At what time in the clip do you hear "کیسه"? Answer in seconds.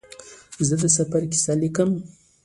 1.31-1.53